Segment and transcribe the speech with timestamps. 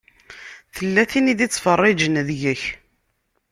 [0.75, 2.63] Tella tin i d-ittfeṛṛiǧen deg-k.